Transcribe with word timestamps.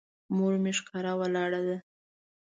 مور 0.35 0.53
مې 0.63 0.71
ښکاره 0.77 1.13
ولاړه 1.19 1.61
ده. 1.67 1.77